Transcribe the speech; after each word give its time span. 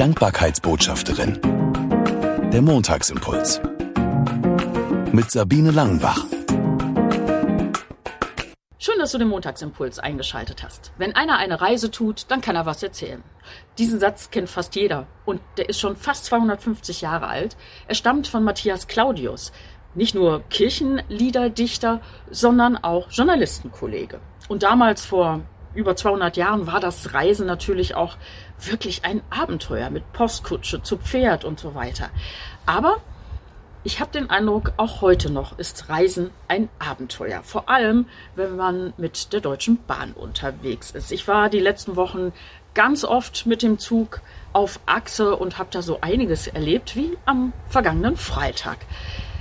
Dankbarkeitsbotschafterin. 0.00 1.38
Der 2.50 2.62
Montagsimpuls. 2.62 3.60
Mit 5.12 5.30
Sabine 5.30 5.72
Langenbach. 5.72 6.24
Schön, 8.78 8.98
dass 8.98 9.12
du 9.12 9.18
den 9.18 9.28
Montagsimpuls 9.28 9.98
eingeschaltet 9.98 10.62
hast. 10.62 10.92
Wenn 10.96 11.14
einer 11.14 11.36
eine 11.36 11.60
Reise 11.60 11.90
tut, 11.90 12.30
dann 12.30 12.40
kann 12.40 12.56
er 12.56 12.64
was 12.64 12.82
erzählen. 12.82 13.22
Diesen 13.76 14.00
Satz 14.00 14.30
kennt 14.30 14.48
fast 14.48 14.74
jeder 14.74 15.06
und 15.26 15.42
der 15.58 15.68
ist 15.68 15.78
schon 15.78 15.96
fast 15.96 16.24
250 16.24 17.02
Jahre 17.02 17.26
alt. 17.26 17.58
Er 17.86 17.94
stammt 17.94 18.26
von 18.26 18.42
Matthias 18.42 18.86
Claudius, 18.86 19.52
nicht 19.94 20.14
nur 20.14 20.42
Kirchenliederdichter, 20.48 22.00
sondern 22.30 22.78
auch 22.78 23.10
Journalistenkollege. 23.10 24.18
Und 24.48 24.62
damals 24.62 25.04
vor 25.04 25.42
über 25.74 25.96
200 25.96 26.36
Jahren 26.36 26.66
war 26.66 26.80
das 26.80 27.14
Reisen 27.14 27.46
natürlich 27.46 27.94
auch 27.94 28.16
wirklich 28.60 29.04
ein 29.04 29.22
Abenteuer 29.30 29.90
mit 29.90 30.12
Postkutsche 30.12 30.82
zu 30.82 30.96
Pferd 30.96 31.44
und 31.44 31.60
so 31.60 31.74
weiter. 31.74 32.10
Aber 32.66 32.96
ich 33.82 34.00
habe 34.00 34.10
den 34.10 34.28
Eindruck, 34.28 34.72
auch 34.76 35.00
heute 35.00 35.30
noch 35.30 35.58
ist 35.58 35.88
Reisen 35.88 36.30
ein 36.48 36.68
Abenteuer. 36.78 37.42
Vor 37.42 37.70
allem, 37.70 38.06
wenn 38.34 38.56
man 38.56 38.92
mit 38.98 39.32
der 39.32 39.40
Deutschen 39.40 39.78
Bahn 39.86 40.12
unterwegs 40.12 40.90
ist. 40.90 41.10
Ich 41.12 41.26
war 41.26 41.48
die 41.48 41.60
letzten 41.60 41.96
Wochen 41.96 42.32
ganz 42.74 43.04
oft 43.04 43.46
mit 43.46 43.62
dem 43.62 43.78
Zug 43.78 44.20
auf 44.52 44.80
Achse 44.84 45.34
und 45.34 45.58
habe 45.58 45.70
da 45.72 45.80
so 45.80 45.98
einiges 46.02 46.46
erlebt, 46.46 46.94
wie 46.94 47.16
am 47.24 47.54
vergangenen 47.68 48.16
Freitag. 48.16 48.78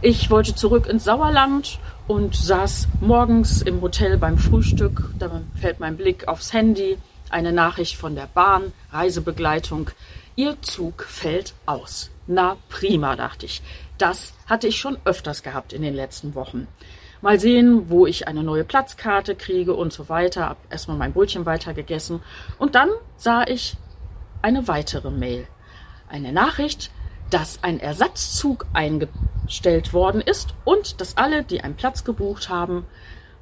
Ich 0.00 0.30
wollte 0.30 0.54
zurück 0.54 0.86
ins 0.86 1.04
Sauerland 1.04 1.78
und 2.08 2.34
saß 2.34 2.88
morgens 3.00 3.62
im 3.62 3.80
Hotel 3.80 4.18
beim 4.18 4.38
Frühstück. 4.38 5.14
Da 5.18 5.42
fällt 5.54 5.80
mein 5.80 5.96
Blick 5.96 6.28
aufs 6.28 6.52
Handy, 6.52 6.98
eine 7.30 7.52
Nachricht 7.52 7.96
von 7.96 8.14
der 8.14 8.26
Bahn, 8.26 8.72
Reisebegleitung. 8.90 9.90
Ihr 10.36 10.60
Zug 10.62 11.04
fällt 11.04 11.54
aus. 11.66 12.10
Na 12.26 12.56
prima, 12.68 13.16
dachte 13.16 13.46
ich. 13.46 13.62
Das 13.98 14.32
hatte 14.46 14.68
ich 14.68 14.76
schon 14.76 14.96
öfters 15.04 15.42
gehabt 15.42 15.72
in 15.72 15.82
den 15.82 15.94
letzten 15.94 16.34
Wochen. 16.34 16.66
Mal 17.20 17.38
sehen, 17.38 17.88
wo 17.88 18.06
ich 18.06 18.26
eine 18.26 18.42
neue 18.42 18.64
Platzkarte 18.64 19.36
kriege 19.36 19.74
und 19.74 19.92
so 19.92 20.08
weiter. 20.08 20.48
Hab 20.48 20.58
erstmal 20.70 20.96
mein 20.96 21.12
Brötchen 21.12 21.46
weitergegessen. 21.46 22.20
Und 22.58 22.74
dann 22.74 22.90
sah 23.16 23.44
ich 23.46 23.76
eine 24.42 24.66
weitere 24.66 25.10
Mail. 25.10 25.46
Eine 26.08 26.32
Nachricht, 26.32 26.90
dass 27.32 27.62
ein 27.62 27.80
Ersatzzug 27.80 28.66
eingestellt 28.74 29.94
worden 29.94 30.20
ist 30.20 30.54
und 30.64 31.00
dass 31.00 31.16
alle, 31.16 31.42
die 31.42 31.62
einen 31.62 31.76
Platz 31.76 32.04
gebucht 32.04 32.50
haben, 32.50 32.84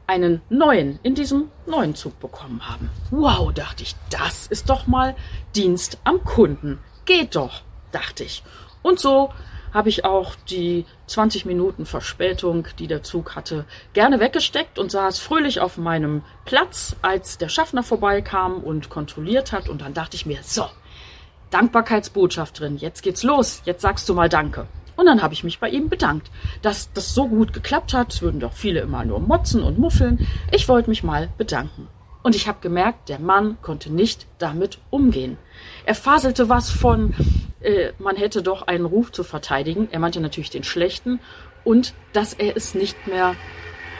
einen 0.07 0.43
neuen 0.49 0.99
in 1.03 1.15
diesem 1.15 1.51
neuen 1.67 1.95
Zug 1.95 2.19
bekommen 2.21 2.69
haben. 2.69 2.91
Wow, 3.11 3.53
dachte 3.53 3.83
ich, 3.83 3.97
das 4.11 4.47
ist 4.47 4.71
doch 4.71 4.87
mal 4.87 5.17
Dienst 5.57 5.99
am 6.05 6.25
Kunden. 6.25 6.79
Geht 7.05 7.35
doch, 7.35 7.63
dachte 7.91 8.25
ich. 8.25 8.43
Und 8.83 9.01
so 9.01 9.33
habe 9.73 9.89
ich 9.89 10.05
auch 10.05 10.35
die 10.49 10.85
20 11.07 11.45
Minuten 11.45 11.87
Verspätung, 11.87 12.67
die 12.79 12.87
der 12.87 13.03
Zug 13.03 13.37
hatte, 13.37 13.65
gerne 13.93 14.21
weggesteckt 14.21 14.79
und 14.79 14.91
saß 14.91 15.19
fröhlich 15.19 15.61
auf 15.61 15.79
meinem 15.79 16.23
Platz, 16.45 16.97
als 17.03 17.39
der 17.39 17.49
Schaffner 17.49 17.83
vorbeikam 17.83 18.63
und 18.63 18.89
kontrolliert 18.89 19.53
hat. 19.53 19.69
Und 19.69 19.81
dann 19.83 19.95
dachte 19.95 20.17
ich 20.17 20.27
mir, 20.27 20.41
so, 20.43 20.65
Dankbarkeitsbotschaft 21.51 22.61
drin. 22.61 22.77
Jetzt 22.77 23.03
geht's 23.03 23.23
los. 23.23 23.63
Jetzt 23.65 23.83
sagst 23.83 24.09
du 24.09 24.15
mal 24.15 24.29
Danke. 24.29 24.67
Und 24.97 25.07
dann 25.07 25.23
habe 25.23 25.33
ich 25.33 25.45
mich 25.45 25.61
bei 25.61 25.71
ihm 25.71 25.89
bedankt, 25.89 26.31
dass 26.63 26.93
das 26.93 27.15
so 27.15 27.27
gut 27.27 27.53
geklappt 27.53 27.95
hat. 27.95 28.13
Es 28.13 28.23
würden 28.23 28.41
doch 28.41 28.53
viele 28.53 28.81
immer 28.81 29.05
nur 29.05 29.19
motzen 29.19 29.63
und 29.63 29.79
muffeln. 29.79 30.27
Ich 30.53 30.69
wollte 30.69 30.91
mich 30.91 31.03
mal 31.03 31.31
bedanken. 31.39 31.89
Und 32.23 32.37
ich 32.37 32.49
habe 32.49 32.59
gemerkt, 32.61 33.09
der 33.09 33.19
Mann 33.19 33.57
konnte 33.63 33.91
nicht 33.91 34.27
damit 34.39 34.79
umgehen. 34.91 35.39
Er 35.87 35.95
faselte 35.95 36.51
was 36.51 36.71
von, 36.71 37.15
äh, 37.61 37.93
man 37.99 38.17
hätte 38.17 38.43
doch 38.43 38.67
einen 38.67 38.85
Ruf 38.85 39.11
zu 39.11 39.25
verteidigen. 39.25 39.89
Er 39.91 40.01
meinte 40.01 40.21
natürlich 40.21 40.51
den 40.51 40.65
schlechten 40.65 41.21
und 41.65 41.95
dass 42.13 42.35
er 42.35 42.57
es 42.57 42.75
nicht 42.75 43.07
mehr 43.07 43.37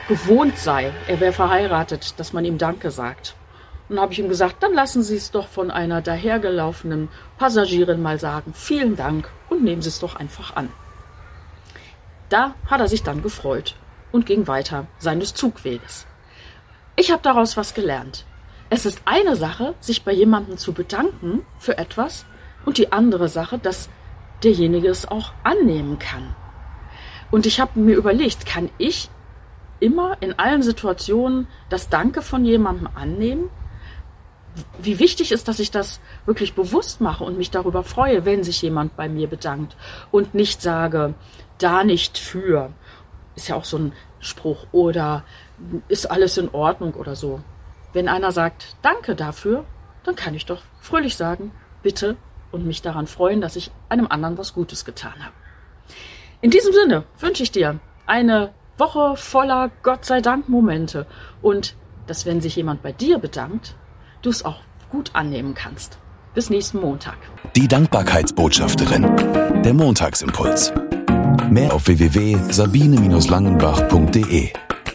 gewohnt 0.09 0.59
sei. 0.59 0.93
Er 1.09 1.21
wäre 1.21 1.33
verheiratet, 1.33 2.19
dass 2.19 2.33
man 2.33 2.45
ihm 2.45 2.59
Danke 2.59 2.91
sagt. 2.91 3.37
Und 3.91 4.01
habe 4.01 4.13
ich 4.13 4.21
ihm 4.21 4.29
gesagt, 4.29 4.63
dann 4.63 4.73
lassen 4.73 5.03
Sie 5.03 5.17
es 5.17 5.33
doch 5.33 5.49
von 5.49 5.73
einer 5.73 6.01
dahergelaufenen 6.01 7.09
Passagierin 7.39 8.01
mal 8.01 8.21
sagen, 8.21 8.55
vielen 8.55 8.95
Dank 8.95 9.29
und 9.49 9.65
nehmen 9.65 9.83
Sie 9.83 9.89
es 9.89 9.99
doch 9.99 10.15
einfach 10.15 10.55
an. 10.55 10.69
Da 12.29 12.55
hat 12.67 12.81
er 12.81 12.87
sich 12.87 13.03
dann 13.03 13.21
gefreut 13.21 13.75
und 14.13 14.27
ging 14.27 14.47
weiter 14.47 14.87
seines 14.99 15.35
Zugweges. 15.35 16.07
Ich 16.95 17.11
habe 17.11 17.23
daraus 17.23 17.57
was 17.57 17.75
gelernt. 17.75 18.27
Es 18.69 18.87
ist 18.87 19.03
eine 19.07 19.35
Sache, 19.35 19.75
sich 19.81 20.05
bei 20.05 20.13
jemandem 20.13 20.57
zu 20.57 20.73
bedanken 20.73 21.45
für 21.59 21.77
etwas 21.77 22.27
und 22.65 22.79
die 22.79 22.93
andere 22.93 23.29
Sache, 23.29 23.59
dass 23.59 23.89
derjenige 24.45 24.87
es 24.87 25.09
auch 25.09 25.33
annehmen 25.43 25.99
kann. 25.99 26.37
Und 27.33 27.45
ich 27.45 27.59
habe 27.59 27.81
mir 27.81 27.97
überlegt, 27.97 28.47
kann 28.47 28.71
ich 28.79 29.11
immer 29.81 30.17
in 30.21 30.39
allen 30.39 30.63
Situationen 30.63 31.49
das 31.69 31.89
Danke 31.89 32.23
von 32.23 32.45
jemandem 32.45 32.89
annehmen? 32.95 33.51
Wie 34.83 34.99
wichtig 34.99 35.33
ist, 35.33 35.49
dass 35.49 35.61
ich 35.61 35.71
das 35.71 36.01
wirklich 36.27 36.55
bewusst 36.55 37.01
mache 37.01 37.25
und 37.25 37.39
mich 37.39 37.51
darüber 37.51 37.83
freue, 37.83 38.25
wenn 38.25 38.45
sich 38.45 38.63
jemand 38.63 38.97
bei 38.97 39.09
mir 39.09 39.29
bedankt 39.29 39.77
und 40.11 40.35
nicht 40.35 40.63
sage, 40.63 41.15
da 41.59 41.85
nicht 41.85 42.19
für. 42.19 42.73
Ist 43.37 43.49
ja 43.49 43.57
auch 43.57 43.65
so 43.65 43.79
ein 43.79 43.93
Spruch 44.19 44.67
oder 44.73 45.25
ist 45.89 46.11
alles 46.11 46.37
in 46.37 46.49
Ordnung 46.51 46.95
oder 46.95 47.15
so. 47.15 47.41
Wenn 47.93 48.09
einer 48.09 48.33
sagt, 48.33 48.77
danke 48.83 49.15
dafür, 49.15 49.65
dann 50.05 50.17
kann 50.17 50.35
ich 50.35 50.47
doch 50.47 50.63
fröhlich 50.81 51.17
sagen, 51.17 51.53
bitte 51.83 52.17
und 52.53 52.67
mich 52.67 52.83
daran 52.83 53.07
freuen, 53.07 53.41
dass 53.41 53.57
ich 53.57 53.71
einem 53.89 54.07
anderen 54.09 54.39
was 54.39 54.55
Gutes 54.55 54.85
getan 54.85 55.25
habe. 55.25 55.35
In 56.41 56.51
diesem 56.51 56.73
Sinne 56.73 57.05
wünsche 57.19 57.43
ich 57.43 57.53
dir 57.53 57.79
eine 58.07 58.53
Woche 58.79 59.17
voller 59.17 59.71
Gott 59.83 60.05
sei 60.05 60.21
Dank 60.21 60.49
Momente 60.49 61.07
und 61.43 61.77
dass 62.07 62.27
wenn 62.27 62.41
sich 62.41 62.57
jemand 62.57 62.83
bei 62.83 62.93
dir 62.93 63.19
bedankt, 63.19 63.75
du 64.23 64.31
es 64.31 64.45
auch 64.45 64.61
gut 64.91 65.11
annehmen 65.15 65.55
kannst. 65.55 65.99
Bis 66.35 66.51
nächsten 66.51 66.81
Montag. 66.81 67.17
Die 67.57 67.69
Dankbarkeitsbotschafterin. 67.69 69.63
Der 69.63 69.75
Montagsimpuls. 69.75 70.73
Mehr 71.51 71.73
auf 71.73 71.87
www.sabine-langenbach.de 71.87 74.51